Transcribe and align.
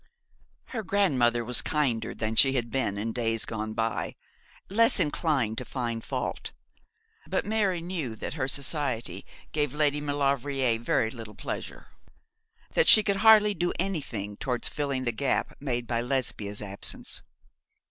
Her 0.73 0.81
grandmother 0.81 1.45
was 1.45 1.61
kinder 1.61 2.15
than 2.15 2.35
she 2.35 2.53
had 2.53 2.71
been 2.71 2.97
in 2.97 3.11
days 3.13 3.45
gone 3.45 3.73
by, 3.75 4.15
less 4.67 4.99
inclined 4.99 5.59
to 5.59 5.63
find 5.63 6.03
fault; 6.03 6.53
but 7.27 7.45
Mary 7.45 7.81
knew 7.81 8.15
that 8.15 8.33
her 8.33 8.47
society 8.47 9.27
gave 9.51 9.75
Lady 9.75 10.01
Maulevrier 10.01 10.79
very 10.79 11.11
little 11.11 11.35
pleasure, 11.35 11.85
that 12.73 12.87
she 12.87 13.03
could 13.03 13.13
do 13.13 13.19
hardly 13.19 13.55
anything 13.77 14.37
towards 14.37 14.69
filling 14.69 15.03
the 15.05 15.11
gap 15.11 15.55
made 15.59 15.85
by 15.85 16.01
Lesbia's 16.01 16.63
absence. 16.63 17.21